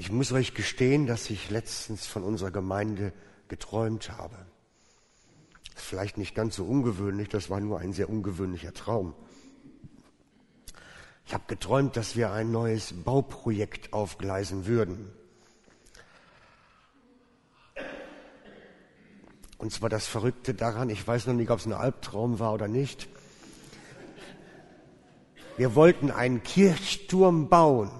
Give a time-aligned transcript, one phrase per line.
[0.00, 3.12] Ich muss euch gestehen, dass ich letztens von unserer Gemeinde
[3.48, 4.36] geträumt habe.
[5.74, 9.12] Vielleicht nicht ganz so ungewöhnlich, das war nur ein sehr ungewöhnlicher Traum.
[11.26, 15.10] Ich habe geträumt, dass wir ein neues Bauprojekt aufgleisen würden.
[19.58, 22.68] Und zwar das Verrückte daran, ich weiß noch nicht, ob es ein Albtraum war oder
[22.68, 23.08] nicht.
[25.56, 27.90] Wir wollten einen Kirchturm bauen.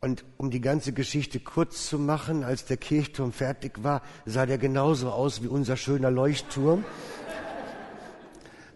[0.00, 4.58] Und um die ganze Geschichte kurz zu machen, als der Kirchturm fertig war, sah der
[4.58, 6.84] genauso aus wie unser schöner Leuchtturm.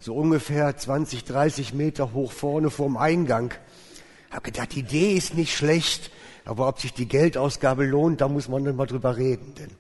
[0.01, 3.55] So ungefähr 20, 30 Meter hoch vorne vorm Eingang.
[4.33, 6.11] Hab gedacht, die Idee ist nicht schlecht,
[6.45, 9.55] aber ob sich die Geldausgabe lohnt, da muss man dann mal drüber reden.
[9.55, 9.71] Denn.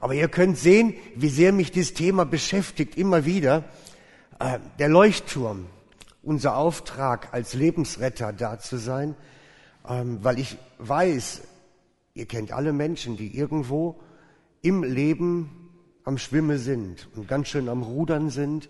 [0.00, 3.64] Aber ihr könnt sehen, wie sehr mich dieses Thema beschäftigt, immer wieder.
[4.38, 5.66] Äh, der Leuchtturm,
[6.22, 9.14] unser Auftrag als Lebensretter da zu sein,
[9.88, 11.42] ähm, weil ich weiß,
[12.14, 14.00] ihr kennt alle Menschen, die irgendwo
[14.62, 15.70] im Leben
[16.04, 18.68] am Schwimme sind und ganz schön am Rudern sind,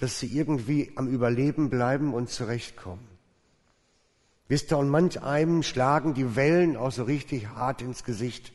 [0.00, 3.06] dass sie irgendwie am Überleben bleiben und zurechtkommen.
[4.48, 8.52] Wisst ihr, und manch einem schlagen die Wellen auch so richtig hart ins Gesicht.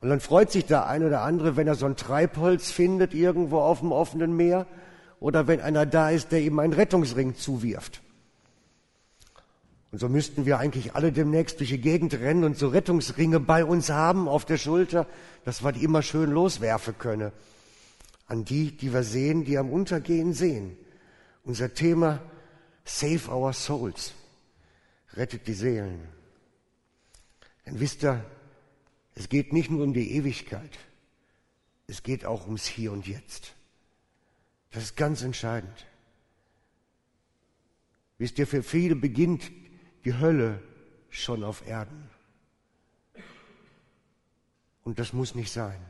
[0.00, 3.58] Und dann freut sich der ein oder andere, wenn er so ein Treibholz findet irgendwo
[3.58, 4.66] auf dem offenen Meer
[5.18, 8.02] oder wenn einer da ist, der ihm einen Rettungsring zuwirft.
[9.96, 13.64] Und so müssten wir eigentlich alle demnächst durch die Gegend rennen und so Rettungsringe bei
[13.64, 15.06] uns haben auf der Schulter,
[15.46, 17.32] dass wir die immer schön loswerfen können.
[18.26, 20.76] An die, die wir sehen, die am Untergehen sehen.
[21.44, 22.20] Unser Thema
[22.84, 24.12] Save Our Souls.
[25.14, 26.06] Rettet die Seelen.
[27.64, 28.22] Denn wisst ihr,
[29.14, 30.78] es geht nicht nur um die Ewigkeit.
[31.86, 33.54] Es geht auch ums Hier und Jetzt.
[34.72, 35.86] Das ist ganz entscheidend.
[38.18, 39.50] Wisst ihr, für viele beginnt
[40.06, 40.60] die Hölle
[41.10, 42.08] schon auf Erden.
[44.84, 45.80] Und das muss nicht sein.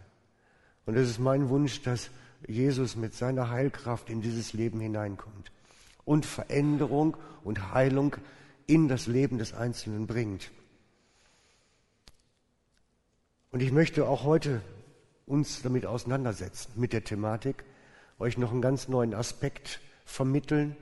[0.86, 2.08] Und es ist mein Wunsch, dass
[2.48, 5.52] Jesus mit seiner Heilkraft in dieses Leben hineinkommt
[6.06, 8.16] und Veränderung und Heilung
[8.66, 10.50] in das Leben des Einzelnen bringt.
[13.50, 14.62] Und ich möchte auch heute
[15.26, 17.64] uns damit auseinandersetzen, mit der Thematik,
[18.18, 20.74] euch noch einen ganz neuen Aspekt vermitteln,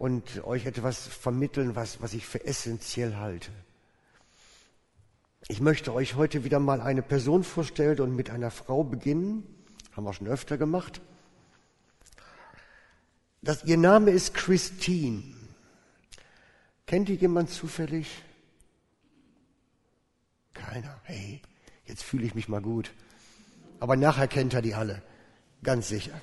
[0.00, 3.50] und euch etwas vermitteln, was, was ich für essentiell halte.
[5.46, 9.44] Ich möchte euch heute wieder mal eine Person vorstellen und mit einer Frau beginnen.
[9.92, 11.02] Haben wir schon öfter gemacht.
[13.42, 15.22] Das, ihr Name ist Christine.
[16.86, 18.22] Kennt ihr jemand zufällig?
[20.54, 20.98] Keiner.
[21.02, 21.42] Hey,
[21.84, 22.90] jetzt fühle ich mich mal gut.
[23.80, 25.02] Aber nachher kennt er die alle.
[25.62, 26.18] Ganz sicher.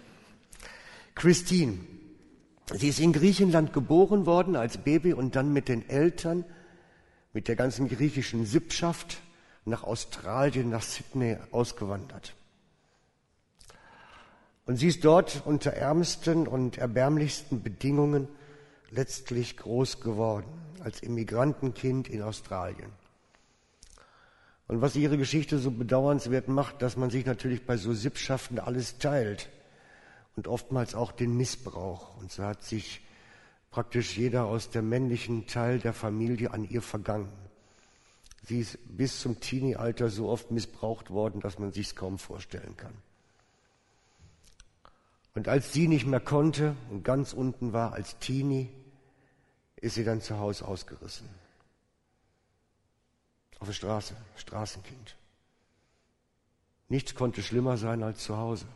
[1.13, 1.77] Christine
[2.73, 6.43] Sie ist in Griechenland geboren worden als Baby und dann mit den Eltern,
[7.31, 9.21] mit der ganzen griechischen Sippschaft
[9.63, 12.33] nach Australien, nach Sydney ausgewandert.
[14.65, 18.27] Und sie ist dort unter ärmsten und erbärmlichsten Bedingungen
[18.91, 20.49] letztlich groß geworden,
[20.81, 22.91] als Immigrantenkind in Australien.
[24.67, 28.97] Und was ihre Geschichte so bedauernswert macht, dass man sich natürlich bei so Sippschaften alles
[28.97, 29.47] teilt
[30.37, 32.15] und oftmals auch den Missbrauch.
[32.17, 33.01] Und so hat sich
[33.71, 37.33] praktisch jeder aus dem männlichen Teil der Familie an ihr vergangen.
[38.43, 42.77] Sie ist bis zum Teenie-Alter so oft missbraucht worden, dass man sich es kaum vorstellen
[42.77, 42.93] kann.
[45.33, 48.69] Und als sie nicht mehr konnte und ganz unten war als Teenie,
[49.75, 51.27] ist sie dann zu Hause ausgerissen.
[53.59, 55.17] Auf der Straße, Straßenkind.
[56.89, 58.67] Nichts konnte schlimmer sein als zu Hause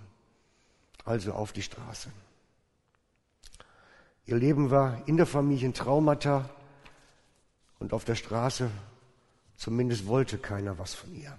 [1.06, 2.12] also auf die Straße.
[4.26, 6.50] Ihr Leben war in der Familie ein Traumata
[7.80, 8.70] und auf der Straße
[9.56, 11.38] zumindest wollte keiner was von ihr.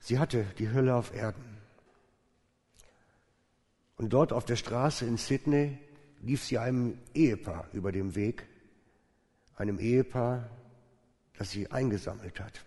[0.00, 1.58] Sie hatte die Hölle auf Erden.
[3.96, 5.78] Und dort auf der Straße in Sydney
[6.20, 8.46] lief sie einem Ehepaar über den Weg,
[9.56, 10.50] einem Ehepaar,
[11.38, 12.64] das sie eingesammelt hat.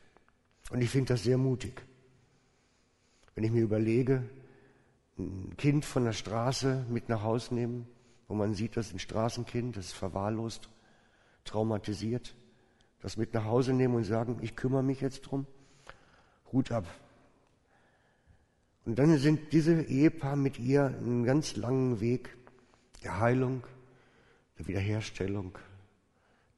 [0.70, 1.82] Und ich finde das sehr mutig.
[3.36, 4.24] Wenn ich mir überlege,
[5.18, 7.88] ein Kind von der Straße mit nach Hause nehmen,
[8.28, 10.70] wo man sieht, das ist ein Straßenkind, das ist verwahrlost,
[11.44, 12.36] traumatisiert,
[13.02, 15.46] das mit nach Hause nehmen und sagen, ich kümmere mich jetzt drum,
[16.52, 16.86] Hut ab.
[18.86, 22.36] Und dann sind diese Ehepaar mit ihr einen ganz langen Weg
[23.04, 23.64] der Heilung,
[24.58, 25.58] der Wiederherstellung,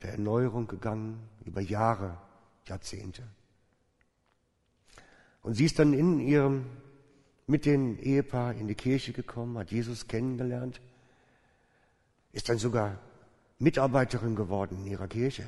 [0.02, 2.18] der Erneuerung gegangen, über Jahre,
[2.66, 3.24] Jahrzehnte.
[5.48, 6.66] Und sie ist dann in ihrem,
[7.46, 10.82] mit dem Ehepaar in die Kirche gekommen, hat Jesus kennengelernt,
[12.34, 13.00] ist dann sogar
[13.58, 15.48] Mitarbeiterin geworden in ihrer Kirche.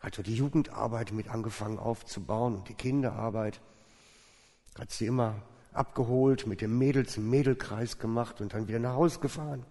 [0.00, 3.62] Hat so die Jugendarbeit mit angefangen aufzubauen und die Kinderarbeit.
[4.78, 5.40] Hat sie immer
[5.72, 9.64] abgeholt, mit dem Mädels im Mädelkreis gemacht und dann wieder nach Hause gefahren.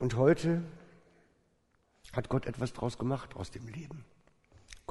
[0.00, 0.64] Und heute
[2.12, 4.04] hat Gott etwas draus gemacht aus dem Leben.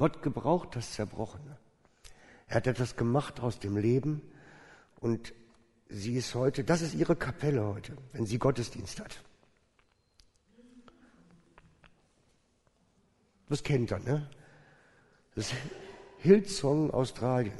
[0.02, 1.56] Gott gebraucht das Zerbrochene.
[2.48, 4.20] Er hat etwas gemacht aus dem Leben
[4.98, 5.32] und
[5.88, 9.22] sie ist heute, das ist ihre Kapelle heute, wenn sie Gottesdienst hat.
[13.48, 14.28] Das kennt er, ne?
[15.36, 15.54] Das ist
[16.18, 17.54] Hillsong Australien.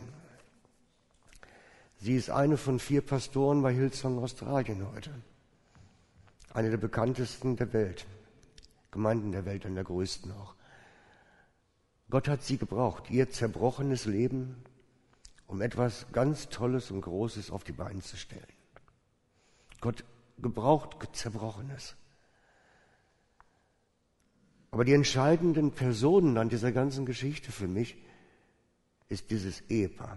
[2.00, 5.12] Sie ist eine von vier Pastoren bei Hillsong Australien heute
[6.54, 8.04] eine der bekanntesten der Welt,
[8.90, 10.56] Gemeinden der Welt, und der größten auch.
[12.10, 14.62] Gott hat sie gebraucht, ihr zerbrochenes Leben,
[15.46, 18.46] um etwas ganz Tolles und Großes auf die Beine zu stellen.
[19.80, 20.04] Gott
[20.38, 21.96] gebraucht Zerbrochenes.
[24.70, 27.96] Aber die entscheidenden Personen an dieser ganzen Geschichte für mich
[29.08, 30.16] ist dieses Ehepaar.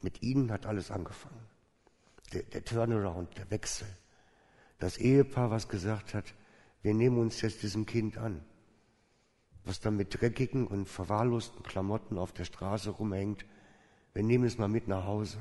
[0.00, 1.46] Mit ihnen hat alles angefangen.
[2.32, 3.88] Der, der Turnaround, der Wechsel
[4.82, 6.34] das Ehepaar, was gesagt hat,
[6.82, 8.44] wir nehmen uns jetzt diesem Kind an,
[9.64, 13.44] was dann mit dreckigen und verwahrlosten Klamotten auf der Straße rumhängt,
[14.14, 15.38] wir nehmen es mal mit nach Hause.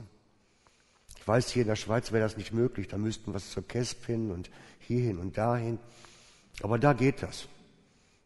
[1.18, 3.68] Ich weiß, hier in der Schweiz wäre das nicht möglich, da müssten wir es zur
[3.68, 5.80] Kesp hin und hierhin und dahin.
[6.62, 7.48] Aber da geht das,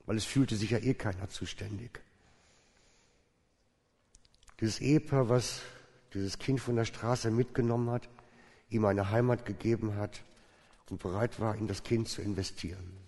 [0.05, 1.99] weil es fühlte sich ja eh keiner zuständig.
[4.59, 5.61] Dieses Ehepaar, was
[6.13, 8.07] dieses Kind von der Straße mitgenommen hat,
[8.69, 10.21] ihm eine Heimat gegeben hat,
[10.89, 13.04] und bereit war, in das Kind zu investieren.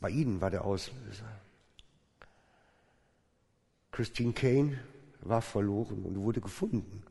[0.00, 1.40] Bei ihnen war der Auslöser.
[3.90, 4.78] Christine Kane
[5.22, 7.02] war verloren und wurde gefunden.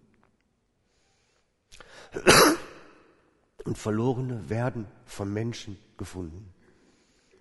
[3.66, 6.54] Und Verlorene werden von Menschen gefunden.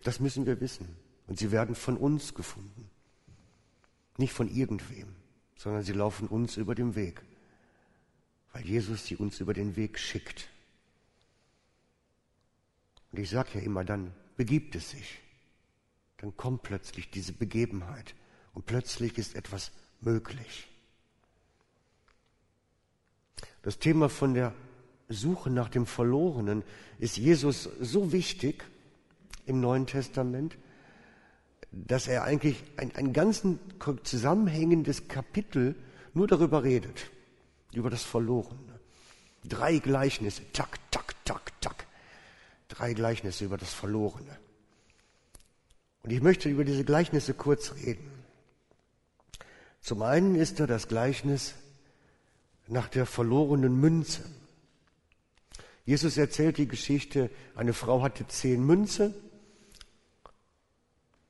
[0.02, 0.96] Das müssen wir wissen.
[1.28, 2.90] Und sie werden von uns gefunden.
[4.16, 5.14] Nicht von irgendwem,
[5.56, 7.22] sondern sie laufen uns über den Weg,
[8.52, 10.48] weil Jesus sie uns über den Weg schickt.
[13.12, 15.20] Und ich sage ja immer, dann begibt es sich.
[16.18, 18.14] Dann kommt plötzlich diese Begebenheit
[18.54, 20.68] und plötzlich ist etwas möglich.
[23.62, 24.54] Das Thema von der
[25.08, 26.62] Suche nach dem Verlorenen
[26.98, 28.64] ist Jesus so wichtig
[29.44, 30.56] im Neuen Testament,
[31.70, 33.42] dass er eigentlich ein, ein ganz
[34.04, 35.74] zusammenhängendes Kapitel
[36.14, 37.10] nur darüber redet,
[37.74, 38.80] über das Verlorene.
[39.44, 41.86] Drei Gleichnisse, tak, tak, tak, tak
[42.68, 44.38] drei Gleichnisse über das Verlorene.
[46.06, 48.08] Und ich möchte über diese Gleichnisse kurz reden.
[49.80, 51.54] Zum einen ist da das Gleichnis
[52.68, 54.22] nach der verlorenen Münze.
[55.84, 59.14] Jesus erzählt die Geschichte, eine Frau hatte zehn Münze.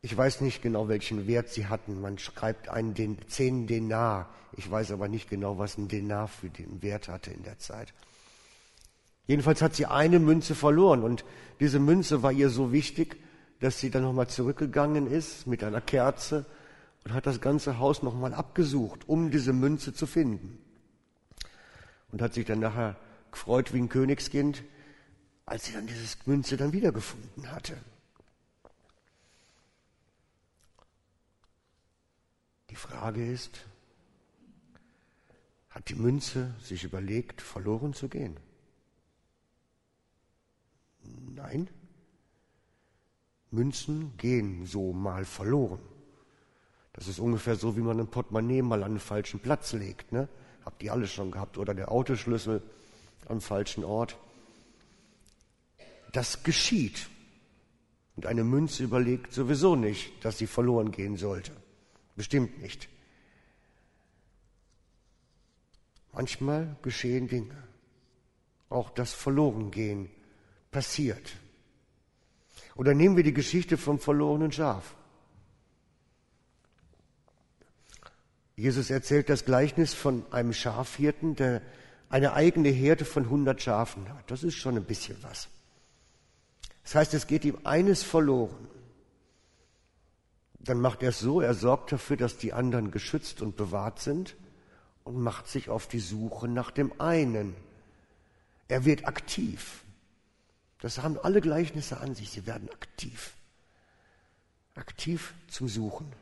[0.03, 1.99] Ich weiß nicht genau, welchen Wert sie hatten.
[2.03, 4.29] Man schreibt einen den, zehn Denar.
[4.59, 7.95] Ich weiß aber nicht genau, was ein Denar für den Wert hatte in der Zeit.
[9.27, 11.25] Jedenfalls hat sie eine Münze verloren und
[11.61, 13.17] diese Münze war ihr so wichtig,
[13.61, 16.45] dass sie dann nochmal zurückgegangen ist mit einer Kerze
[17.05, 20.59] und hat das ganze Haus nochmal abgesucht, um diese Münze zu finden.
[22.13, 22.97] Und hat sich dann nachher
[23.31, 24.63] gefreut wie ein Königskind,
[25.45, 27.77] als sie dann diese Münze dann wiedergefunden hatte.
[32.71, 33.65] Die Frage ist,
[35.71, 38.37] hat die Münze sich überlegt, verloren zu gehen?
[41.03, 41.69] Nein.
[43.51, 45.81] Münzen gehen so mal verloren.
[46.93, 50.13] Das ist ungefähr so, wie man ein Portemonnaie mal an den falschen Platz legt.
[50.13, 50.29] Ne?
[50.65, 51.59] Habt ihr alle schon gehabt.
[51.59, 52.63] Oder der Autoschlüssel
[53.29, 54.17] am falschen Ort.
[56.13, 57.09] Das geschieht.
[58.17, 61.53] Und eine Münze überlegt sowieso nicht, dass sie verloren gehen sollte.
[62.17, 62.89] Bestimmt nicht.
[66.13, 67.63] Manchmal geschehen Dinge.
[68.71, 70.09] Auch das Verlorengehen
[70.71, 71.37] passiert.
[72.77, 74.95] Oder nehmen wir die Geschichte vom verlorenen Schaf.
[78.55, 81.63] Jesus erzählt das Gleichnis von einem Schafhirten, der
[82.09, 84.31] eine eigene Herde von 100 Schafen hat.
[84.31, 85.49] Das ist schon ein bisschen was.
[86.83, 88.69] Das heißt, es geht ihm eines verloren.
[90.61, 94.37] Dann macht er es so, er sorgt dafür, dass die anderen geschützt und bewahrt sind
[95.05, 97.55] und macht sich auf die Suche nach dem einen.
[98.69, 99.85] Er wird aktiv.
[100.81, 102.31] Das haben alle Gleichnisse an sich.
[102.31, 103.35] Sie werden aktiv.
[104.75, 106.13] Aktiv zum Suchen.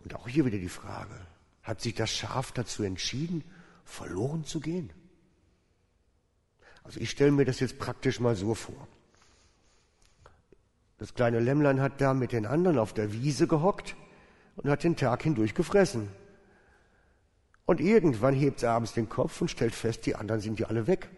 [0.00, 1.26] Und auch hier wieder die Frage,
[1.62, 3.44] hat sich das Schaf dazu entschieden
[3.84, 4.92] verloren zu gehen?
[6.84, 8.86] Also ich stelle mir das jetzt praktisch mal so vor.
[10.98, 13.96] Das kleine Lämmlein hat da mit den anderen auf der Wiese gehockt
[14.56, 16.08] und hat den Tag hindurch gefressen.
[17.66, 20.86] Und irgendwann hebt es abends den Kopf und stellt fest, die anderen sind ja alle
[20.86, 21.10] weg.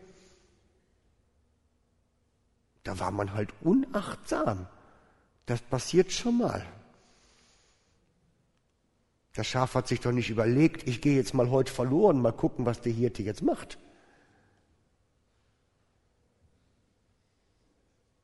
[2.84, 4.66] Da war man halt unachtsam.
[5.44, 6.66] Das passiert schon mal.
[9.34, 12.66] Das Schaf hat sich doch nicht überlegt, ich gehe jetzt mal heute verloren, mal gucken,
[12.66, 13.78] was der Hirte jetzt macht.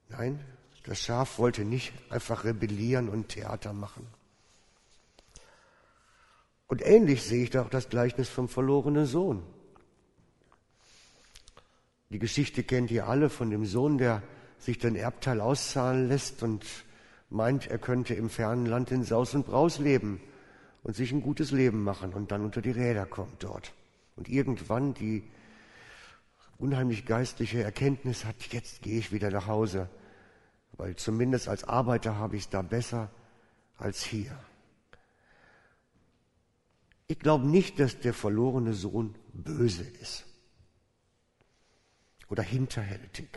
[0.08, 0.42] Nein,
[0.84, 4.06] das Schaf wollte nicht einfach rebellieren und Theater machen.
[6.66, 9.42] Und ähnlich sehe ich da auch das Gleichnis vom verlorenen Sohn.
[12.10, 14.22] Die Geschichte kennt ihr alle von dem Sohn, der
[14.58, 16.64] sich den Erbteil auszahlen lässt und
[17.28, 20.20] meint, er könnte im fernen Land in Saus und Braus leben
[20.82, 23.72] und sich ein gutes Leben machen und dann unter die Räder kommt dort.
[24.16, 25.24] Und irgendwann die
[26.58, 29.88] unheimlich geistliche Erkenntnis hat, jetzt gehe ich wieder nach Hause,
[30.76, 33.10] weil zumindest als Arbeiter habe ich es da besser
[33.76, 34.38] als hier.
[37.06, 40.24] Ich glaube nicht, dass der verlorene Sohn böse ist
[42.28, 43.28] oder hinterhältig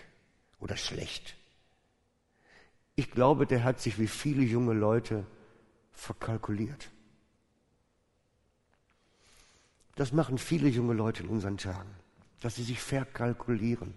[0.60, 1.36] oder schlecht.
[2.96, 5.26] Ich glaube, der hat sich wie viele junge Leute
[5.92, 6.90] verkalkuliert.
[9.96, 11.90] Das machen viele junge Leute in unseren Tagen,
[12.40, 13.94] dass sie sich verkalkulieren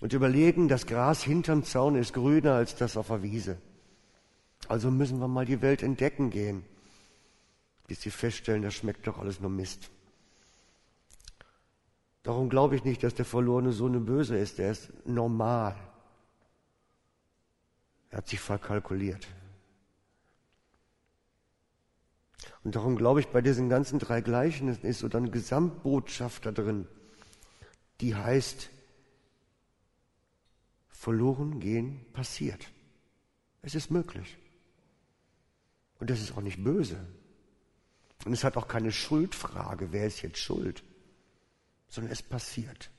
[0.00, 3.58] und überlegen, das Gras hinterm Zaun ist grüner als das auf der Wiese.
[4.68, 6.64] Also müssen wir mal die Welt entdecken gehen
[7.86, 9.90] bis sie feststellen, das schmeckt doch alles nur Mist.
[12.22, 14.58] Darum glaube ich nicht, dass der verlorene Sohn ein Böse ist.
[14.58, 15.76] Der ist normal.
[18.10, 19.28] Er hat sich verkalkuliert.
[22.62, 26.88] Und darum glaube ich, bei diesen ganzen drei Gleichnissen ist so dann Gesamtbotschaft da drin,
[28.00, 28.70] die heißt,
[30.88, 32.70] verloren gehen passiert.
[33.60, 34.38] Es ist möglich.
[35.98, 37.06] Und das ist auch nicht böse.
[38.24, 40.82] Und es hat auch keine Schuldfrage, wer ist jetzt schuld,
[41.88, 42.90] sondern es passiert.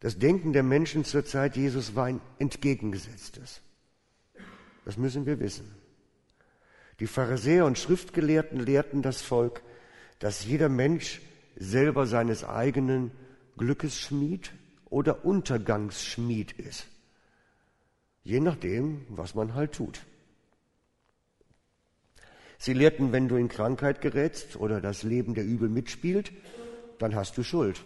[0.00, 3.60] Das Denken der Menschen zur Zeit Jesus war ein entgegengesetztes.
[4.84, 5.76] Das müssen wir wissen.
[6.98, 9.62] Die Pharisäer und Schriftgelehrten lehrten das Volk,
[10.18, 11.20] dass jeder Mensch
[11.56, 13.12] selber seines eigenen
[13.56, 14.52] Glückes Schmied
[14.90, 16.86] oder Untergangsschmied ist.
[18.24, 20.00] Je nachdem, was man halt tut.
[22.58, 26.32] Sie lehrten, wenn du in Krankheit gerätst oder das Leben der Übel mitspielt,
[26.98, 27.84] dann hast du Schuld.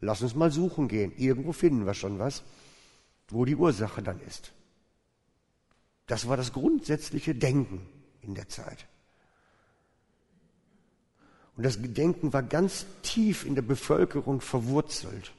[0.00, 1.12] Lass uns mal suchen gehen.
[1.16, 2.44] Irgendwo finden wir schon was,
[3.28, 4.52] wo die Ursache dann ist.
[6.06, 7.88] Das war das grundsätzliche Denken
[8.20, 8.86] in der Zeit.
[11.56, 15.32] Und das Denken war ganz tief in der Bevölkerung verwurzelt.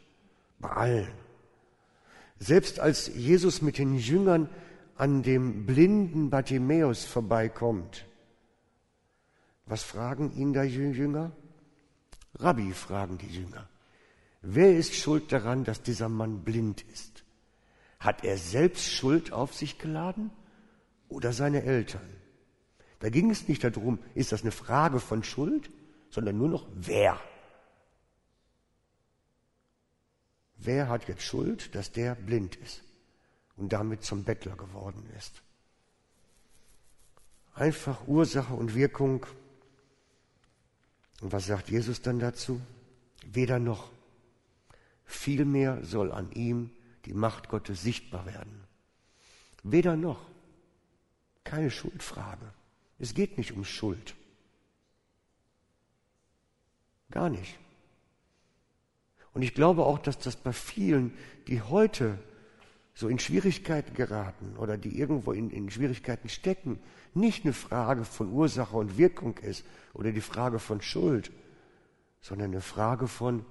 [0.59, 1.22] Bei allen.
[2.43, 4.49] Selbst als Jesus mit den Jüngern
[4.97, 8.05] an dem blinden Bartimäus vorbeikommt,
[9.65, 11.31] was fragen ihn da Jünger?
[12.35, 13.69] Rabbi, fragen die Jünger.
[14.41, 17.23] Wer ist schuld daran, dass dieser Mann blind ist?
[18.01, 20.29] Hat er selbst Schuld auf sich geladen
[21.07, 22.09] oder seine Eltern?
[22.99, 25.69] Da ging es nicht darum, ist das eine Frage von Schuld,
[26.09, 27.21] sondern nur noch wer.
[30.65, 32.83] Wer hat jetzt Schuld, dass der blind ist
[33.57, 35.41] und damit zum Bettler geworden ist?
[37.53, 39.25] Einfach Ursache und Wirkung.
[41.19, 42.61] Und was sagt Jesus dann dazu?
[43.25, 43.91] Weder noch.
[45.03, 46.71] Vielmehr soll an ihm
[47.05, 48.63] die Macht Gottes sichtbar werden.
[49.63, 50.29] Weder noch.
[51.43, 52.53] Keine Schuldfrage.
[52.99, 54.15] Es geht nicht um Schuld.
[57.11, 57.59] Gar nicht.
[59.33, 61.13] Und ich glaube auch, dass das bei vielen,
[61.47, 62.19] die heute
[62.93, 66.79] so in Schwierigkeiten geraten oder die irgendwo in, in Schwierigkeiten stecken,
[67.15, 71.31] nicht eine Frage von Ursache und Wirkung ist oder die Frage von Schuld,
[72.21, 73.45] sondern eine Frage von,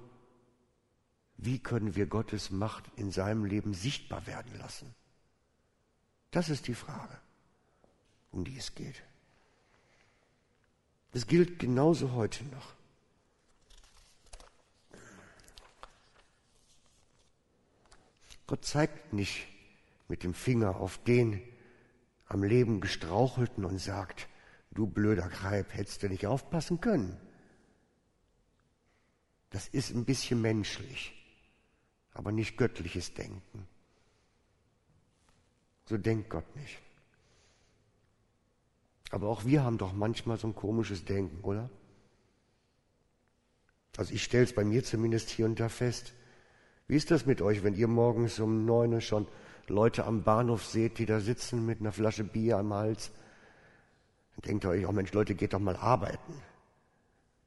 [1.37, 4.93] wie können wir Gottes Macht in seinem Leben sichtbar werden lassen?
[6.31, 7.17] Das ist die Frage,
[8.31, 9.03] um die es geht.
[11.11, 12.73] Es gilt genauso heute noch.
[18.47, 19.47] Gott zeigt nicht
[20.07, 21.41] mit dem Finger auf den
[22.25, 24.27] am Leben gestrauchelten und sagt,
[24.71, 27.17] du blöder Greib, hättest du nicht aufpassen können.
[29.51, 31.13] Das ist ein bisschen menschlich,
[32.13, 33.67] aber nicht göttliches Denken.
[35.85, 36.79] So denkt Gott nicht.
[39.11, 41.69] Aber auch wir haben doch manchmal so ein komisches Denken, oder?
[43.95, 46.13] Also ich stelle es bei mir zumindest hier und da fest.
[46.93, 49.27] Wie ist das mit euch, wenn ihr morgens um neun schon
[49.65, 53.09] Leute am Bahnhof seht, die da sitzen mit einer Flasche Bier am Hals?
[54.35, 56.39] Dann denkt ihr euch, oh Mensch, Leute, geht doch mal arbeiten.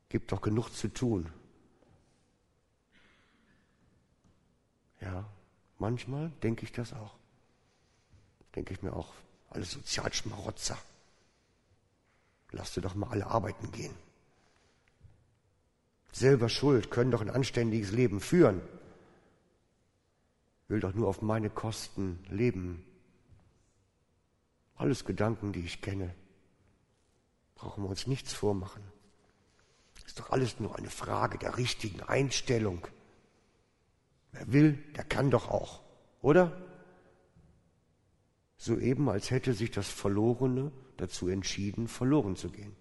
[0.08, 1.30] Gibt doch genug zu tun.
[5.00, 5.24] Ja,
[5.78, 7.14] manchmal denke ich das auch.
[8.56, 9.14] Denke ich mir auch,
[9.50, 10.76] alle Sozialschmarotzer.
[12.50, 13.94] Lasst sie doch mal alle arbeiten gehen.
[16.10, 18.60] Selber schuld, können doch ein anständiges Leben führen.
[20.68, 22.84] Will doch nur auf meine Kosten leben.
[24.74, 26.14] Alles Gedanken, die ich kenne.
[27.54, 28.82] Brauchen wir uns nichts vormachen.
[30.04, 32.86] Ist doch alles nur eine Frage der richtigen Einstellung.
[34.32, 35.82] Wer will, der kann doch auch,
[36.20, 36.60] oder?
[38.58, 42.76] So eben, als hätte sich das Verlorene dazu entschieden, verloren zu gehen.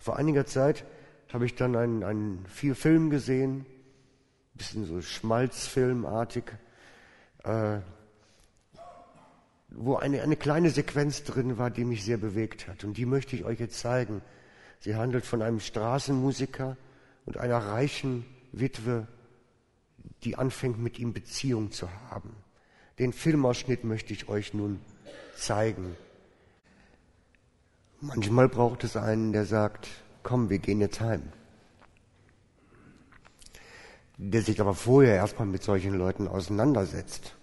[0.00, 0.84] Vor einiger Zeit
[1.32, 3.66] habe ich dann einen, einen vier Film gesehen,
[4.56, 6.44] bisschen so Schmalzfilmartig,
[7.44, 7.78] äh,
[9.68, 12.84] wo eine, eine kleine Sequenz drin war, die mich sehr bewegt hat.
[12.84, 14.22] Und die möchte ich euch jetzt zeigen.
[14.80, 16.76] Sie handelt von einem Straßenmusiker
[17.24, 19.06] und einer reichen Witwe,
[20.22, 22.34] die anfängt mit ihm Beziehung zu haben.
[22.98, 24.80] Den Filmausschnitt möchte ich euch nun
[25.36, 25.96] zeigen.
[28.00, 29.88] Manchmal braucht es einen, der sagt,
[30.22, 31.22] komm, wir gehen jetzt heim.
[34.18, 37.34] Der sich aber vorher erstmal mit solchen Leuten auseinandersetzt,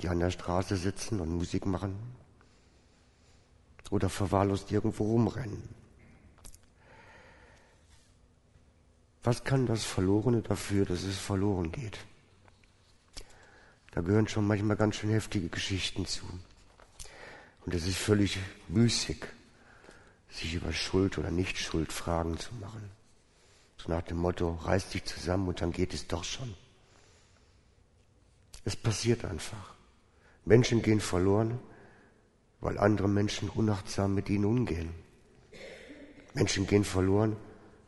[0.00, 1.96] die an der Straße sitzen und Musik machen
[3.90, 5.62] oder verwahrlost irgendwo rumrennen.
[9.22, 11.98] Was kann das Verlorene dafür, dass es verloren geht?
[13.92, 16.24] Da gehören schon manchmal ganz schön heftige Geschichten zu.
[17.64, 19.24] Und es ist völlig müßig,
[20.28, 22.90] sich über Schuld oder Nichtschuld Fragen zu machen.
[23.84, 26.54] So nach dem Motto, reiß dich zusammen und dann geht es doch schon.
[28.64, 29.74] Es passiert einfach.
[30.46, 31.58] Menschen gehen verloren,
[32.60, 34.94] weil andere Menschen unachtsam mit ihnen umgehen.
[36.32, 37.36] Menschen gehen verloren,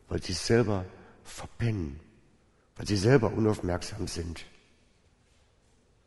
[0.09, 0.85] weil sie es selber
[1.25, 1.99] verpennen,
[2.77, 4.45] weil sie selber unaufmerksam sind.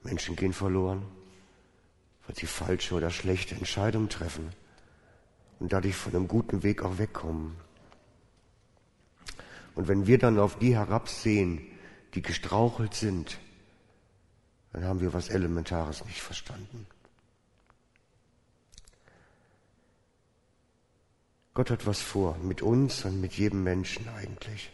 [0.03, 1.03] Menschen gehen verloren,
[2.27, 4.51] weil sie falsche oder schlechte Entscheidungen treffen
[5.59, 7.55] und dadurch von einem guten Weg auch wegkommen.
[9.79, 11.61] Und wenn wir dann auf die herabsehen,
[12.13, 13.39] die gestrauchelt sind,
[14.73, 16.85] dann haben wir was Elementares nicht verstanden.
[21.53, 24.69] Gott hat was vor mit uns und mit jedem Menschen eigentlich.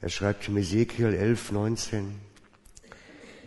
[0.00, 2.20] Er schreibt im Ezekiel 11, 19,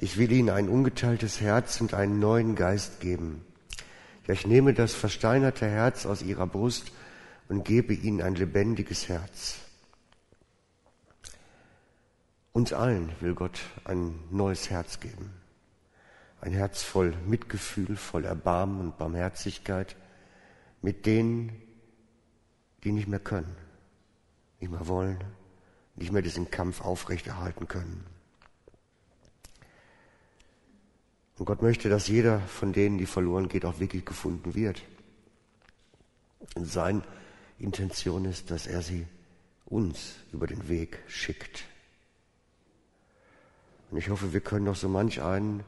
[0.02, 3.46] ich will ihnen ein ungeteiltes Herz und einen neuen Geist geben.
[4.28, 6.92] Ja, ich nehme das versteinerte Herz aus ihrer Brust
[7.48, 9.61] und gebe ihnen ein lebendiges Herz.
[12.54, 15.32] Uns allen will Gott ein neues Herz geben.
[16.42, 19.96] Ein Herz voll Mitgefühl, voll Erbarmen und Barmherzigkeit
[20.82, 21.62] mit denen,
[22.84, 23.56] die nicht mehr können,
[24.60, 25.24] nicht mehr wollen,
[25.96, 28.06] nicht mehr diesen Kampf aufrechterhalten können.
[31.38, 34.82] Und Gott möchte, dass jeder von denen, die verloren geht, auch wirklich gefunden wird.
[36.56, 37.04] Und seine
[37.60, 39.08] Intention ist, dass er sie
[39.66, 41.66] uns über den Weg schickt.
[43.92, 45.64] Und ich hoffe, wir können noch so manch einen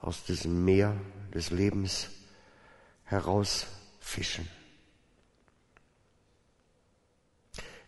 [0.00, 0.96] aus diesem Meer
[1.32, 2.08] des Lebens
[3.04, 4.48] herausfischen.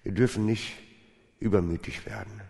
[0.02, 0.74] Wir dürfen nicht
[1.40, 2.42] übermütig werden,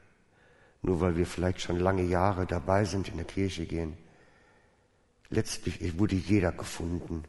[0.82, 3.96] nur weil wir vielleicht schon lange Jahre dabei sind, in der Kirche gehen
[5.32, 7.24] letztlich wurde jeder gefunden.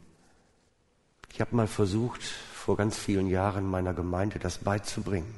[1.32, 5.34] Ich habe mal versucht, vor ganz vielen Jahren meiner Gemeinde das beizubringen.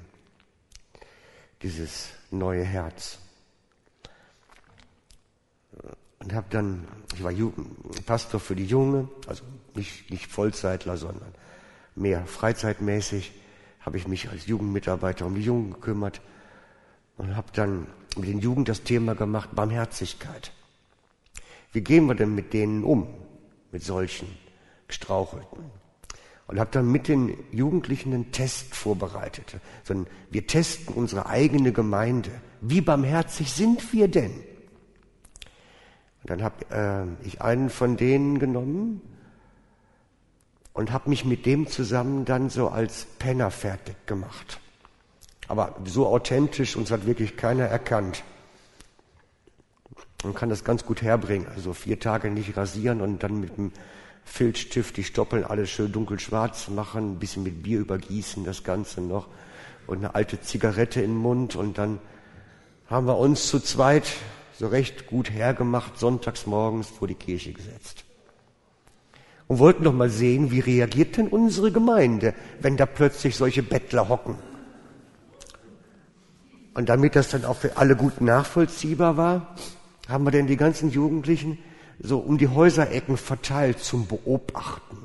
[1.63, 3.19] Dieses neue Herz.
[6.27, 7.33] Und habe dann, ich war
[8.05, 9.45] Pastor für die Junge, also
[9.77, 11.33] nicht, nicht Vollzeitler, sondern
[11.95, 13.31] mehr freizeitmäßig,
[13.79, 16.21] habe ich mich als Jugendmitarbeiter um die Jungen gekümmert
[17.17, 17.87] und habe dann
[18.17, 20.51] mit den Jugend das Thema gemacht, Barmherzigkeit.
[21.71, 23.07] Wie gehen wir denn mit denen um,
[23.71, 24.27] mit solchen
[24.89, 25.71] Gestrauchelten?
[26.49, 29.59] Und habe dann mit den Jugendlichen einen Test vorbereitet.
[29.85, 32.33] Sondern wir testen unsere eigene Gemeinde.
[32.61, 34.33] Wie barmherzig sind wir denn?
[36.27, 39.01] Dann habe äh, ich einen von denen genommen
[40.73, 44.61] und habe mich mit dem zusammen dann so als Penner fertig gemacht.
[45.49, 48.25] Aber so authentisch, uns hat wirklich keiner erkannt.
[50.25, 51.47] Man kann das ganz gut herbringen.
[51.55, 53.73] Also vier Tage nicht rasieren und dann mit dem
[54.25, 59.29] Filzstift die Stoppeln alles schön dunkelschwarz machen, ein bisschen mit Bier übergießen, das Ganze noch
[59.87, 62.01] und eine alte Zigarette den Mund und dann
[62.91, 64.13] haben wir uns zu zweit
[64.59, 68.05] so recht gut hergemacht, sonntags morgens vor die Kirche gesetzt.
[69.49, 74.09] Und wollten doch mal sehen, wie reagiert denn unsere Gemeinde, wenn da plötzlich solche Bettler
[74.09, 74.37] hocken.
[76.75, 79.55] Und damit das dann auch für alle gut nachvollziehbar war,
[80.09, 81.59] haben wir denn die ganzen Jugendlichen
[81.99, 84.99] so um die Häuserecken verteilt zum Beobachten.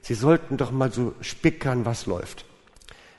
[0.00, 2.44] Sie sollten doch mal so spickern, was läuft.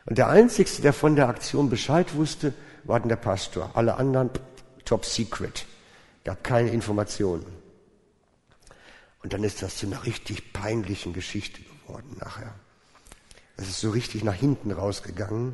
[0.05, 2.53] Und der Einzige, der von der Aktion Bescheid wusste,
[2.83, 3.71] war dann der Pastor.
[3.73, 4.29] Alle anderen
[4.85, 5.65] top secret.
[6.23, 7.45] Gab keine Informationen.
[9.23, 12.53] Und dann ist das zu einer richtig peinlichen Geschichte geworden nachher.
[13.55, 15.53] Es ist so richtig nach hinten rausgegangen,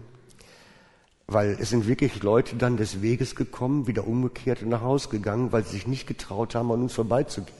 [1.28, 5.52] weil es sind wirklich Leute dann des Weges gekommen, wieder umgekehrt und nach Hause gegangen,
[5.52, 7.58] weil sie sich nicht getraut haben, an uns vorbeizugehen.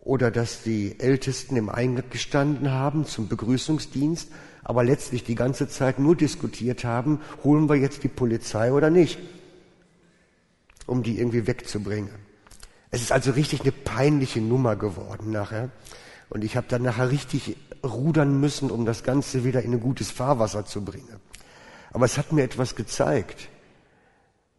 [0.00, 4.30] Oder dass die Ältesten im Eingang gestanden haben zum Begrüßungsdienst,
[4.62, 9.18] aber letztlich die ganze Zeit nur diskutiert haben, holen wir jetzt die Polizei oder nicht,
[10.86, 12.14] um die irgendwie wegzubringen.
[12.90, 15.70] Es ist also richtig eine peinliche Nummer geworden nachher.
[16.28, 20.10] Und ich habe dann nachher richtig rudern müssen, um das Ganze wieder in ein gutes
[20.10, 21.20] Fahrwasser zu bringen.
[21.92, 23.48] Aber es hat mir etwas gezeigt,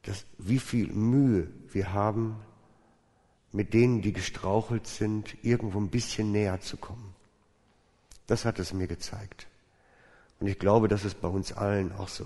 [0.04, 2.38] dass wie viel Mühe wir haben,
[3.52, 7.14] mit denen, die gestrauchelt sind, irgendwo ein bisschen näher zu kommen.
[8.28, 9.48] Das hat es mir gezeigt.
[10.40, 12.26] Und ich glaube, das ist bei uns allen auch so.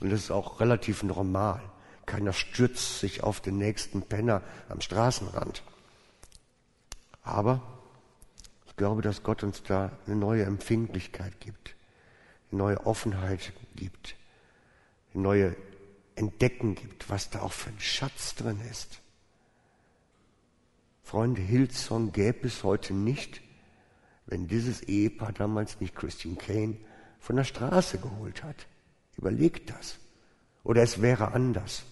[0.00, 1.62] Und das ist auch relativ normal.
[2.06, 5.62] Keiner stürzt sich auf den nächsten Penner am Straßenrand.
[7.22, 7.62] Aber
[8.66, 11.76] ich glaube, dass Gott uns da eine neue Empfindlichkeit gibt
[12.52, 14.16] neue Offenheit gibt,
[15.12, 15.56] neue
[16.14, 19.00] Entdecken gibt, was da auch für ein Schatz drin ist.
[21.02, 23.40] Freunde, Hillsong gäbe es heute nicht,
[24.26, 26.76] wenn dieses Ehepaar damals nicht Christine Kane
[27.18, 28.66] von der Straße geholt hat.
[29.16, 29.98] Überlegt das.
[30.64, 31.82] Oder es wäre anders.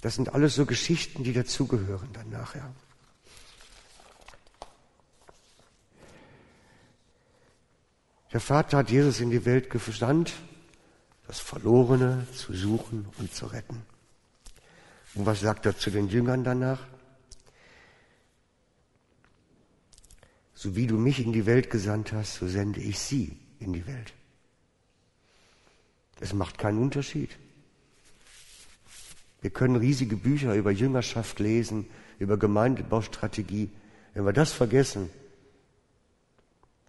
[0.00, 2.72] Das sind alles so Geschichten, die dazugehören dann nachher.
[8.32, 10.34] Der Vater hat Jesus in die Welt gesandt,
[11.26, 13.82] das Verlorene zu suchen und zu retten.
[15.14, 16.86] Und was sagt er zu den Jüngern danach?
[20.54, 23.86] So wie du mich in die Welt gesandt hast, so sende ich sie in die
[23.86, 24.12] Welt.
[26.20, 27.30] Es macht keinen Unterschied.
[29.40, 31.86] Wir können riesige Bücher über Jüngerschaft lesen,
[32.18, 33.70] über Gemeindebaustrategie.
[34.14, 35.10] Wenn wir das vergessen,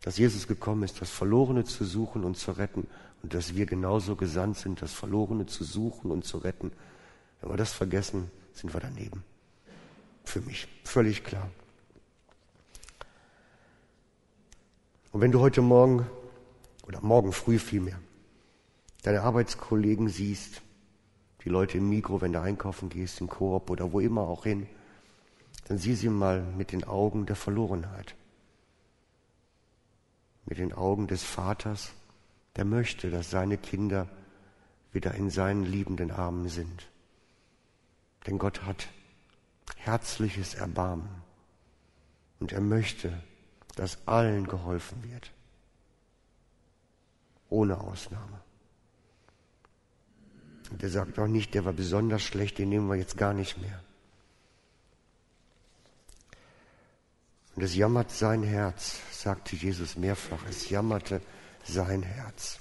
[0.02, 2.88] dass Jesus gekommen ist, das Verlorene zu suchen und zu retten
[3.22, 6.72] und dass wir genauso gesandt sind, das Verlorene zu suchen und zu retten.
[7.42, 9.24] Wenn wir das vergessen, sind wir daneben.
[10.24, 11.50] Für mich völlig klar.
[15.12, 16.06] Und wenn du heute Morgen
[16.88, 18.00] oder morgen früh vielmehr
[19.04, 20.62] deine Arbeitskollegen siehst,
[21.44, 24.68] die Leute im Mikro, wenn du einkaufen gehst, im Koop oder wo immer auch hin,
[25.68, 28.16] dann sieh sie mal mit den Augen der Verlorenheit
[30.50, 31.92] mit den Augen des Vaters,
[32.56, 34.10] der möchte, dass seine Kinder
[34.92, 36.88] wieder in seinen liebenden Armen sind.
[38.26, 38.88] Denn Gott hat
[39.78, 41.22] herzliches Erbarmen
[42.40, 43.22] und er möchte,
[43.76, 45.32] dass allen geholfen wird,
[47.50, 48.42] ohne Ausnahme.
[50.72, 53.60] Und er sagt auch nicht, der war besonders schlecht, den nehmen wir jetzt gar nicht
[53.60, 53.82] mehr.
[57.56, 60.46] Und es jammert sein Herz, sagte Jesus mehrfach.
[60.50, 61.22] Es jammerte
[61.64, 62.60] sein Herz.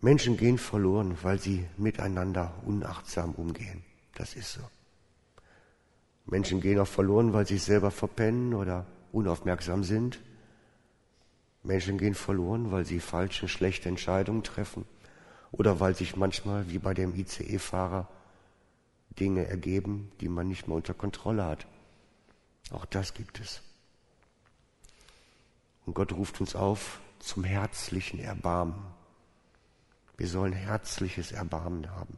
[0.00, 3.84] Menschen gehen verloren, weil sie miteinander unachtsam umgehen.
[4.14, 4.60] Das ist so.
[6.26, 10.18] Menschen gehen auch verloren, weil sie sich selber verpennen oder unaufmerksam sind.
[11.62, 14.84] Menschen gehen verloren, weil sie falsche, schlechte Entscheidungen treffen
[15.52, 18.08] oder weil sich manchmal, wie bei dem ICE-Fahrer,
[19.18, 21.66] Dinge ergeben, die man nicht mehr unter Kontrolle hat.
[22.70, 23.62] Auch das gibt es.
[25.84, 28.82] Und Gott ruft uns auf zum herzlichen Erbarmen.
[30.16, 32.16] Wir sollen herzliches Erbarmen haben.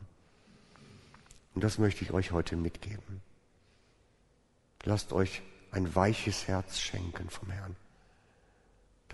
[1.54, 3.22] Und das möchte ich euch heute mitgeben.
[4.84, 7.76] Lasst euch ein weiches Herz schenken vom Herrn,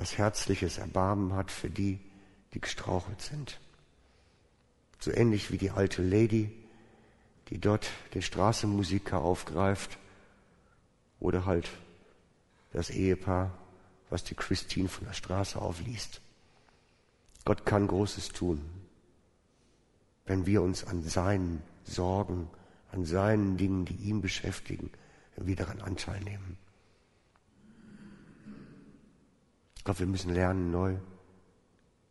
[0.01, 2.01] das herzliches Erbarmen hat für die,
[2.55, 3.61] die gestrauchelt sind.
[4.99, 6.51] So ähnlich wie die alte Lady,
[7.51, 9.99] die dort den Straßenmusiker aufgreift
[11.19, 11.69] oder halt
[12.73, 13.53] das Ehepaar,
[14.09, 16.23] was die Christine von der Straße aufliest.
[17.45, 18.63] Gott kann Großes tun.
[20.25, 22.49] wenn wir uns an seinen Sorgen,
[22.91, 24.91] an seinen Dingen, die ihn beschäftigen,
[25.37, 26.57] wieder daran Anteil nehmen.
[29.80, 30.99] Ich glaube, wir müssen lernen, neu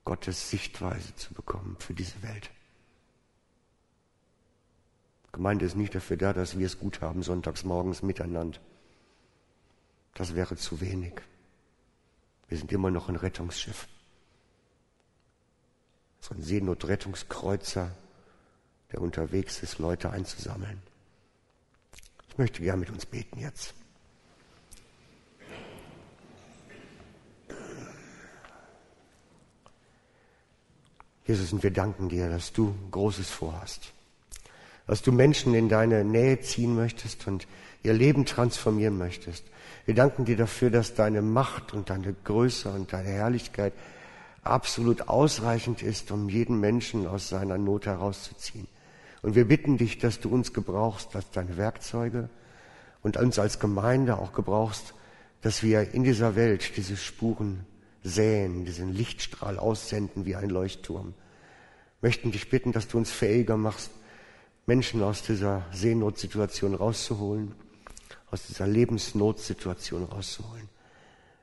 [0.04, 2.52] Gottes Sichtweise zu bekommen für diese Welt.
[5.32, 8.60] Gemeinde ist nicht dafür da, dass wir es gut haben, sonntags morgens miteinander.
[10.14, 11.22] Das wäre zu wenig.
[12.50, 13.88] Wir sind immer noch ein Rettungsschiff.
[16.20, 17.96] So ein Seenotrettungskreuzer,
[18.92, 20.82] der unterwegs ist, Leute einzusammeln.
[22.28, 23.74] Ich möchte gern mit uns beten jetzt.
[31.30, 33.94] Jesus, und wir danken dir, dass du Großes vorhast.
[34.88, 37.46] Dass du Menschen in deine Nähe ziehen möchtest und
[37.84, 39.46] ihr Leben transformieren möchtest.
[39.86, 43.74] Wir danken dir dafür, dass deine Macht und deine Größe und deine Herrlichkeit
[44.42, 48.68] absolut ausreichend ist, um jeden Menschen aus seiner Not herauszuziehen.
[49.22, 52.28] Und wir bitten dich, dass du uns gebrauchst als deine Werkzeuge
[53.04, 54.96] und uns als Gemeinde auch gebrauchst,
[55.44, 57.68] dass wir in dieser Welt diese Spuren
[58.04, 61.14] säen, diesen Lichtstrahl aussenden wie ein Leuchtturm.
[62.02, 63.92] Möchten dich bitten, dass du uns fähiger machst,
[64.66, 67.56] Menschen aus dieser Seenotsituation rauszuholen,
[68.32, 70.70] aus dieser Lebensnotsituation rauszuholen.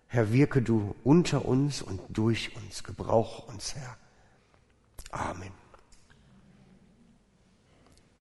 [0.06, 2.84] Herr, wirke du unter uns und durch uns.
[2.84, 3.96] Gebrauch uns, Herr.
[5.10, 5.65] Amen.